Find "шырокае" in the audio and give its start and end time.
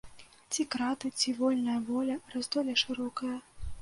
2.85-3.37